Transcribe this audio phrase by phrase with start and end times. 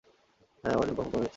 [0.63, 1.29] হ্যাঁ, আমরা এখন বড় হয়েছি।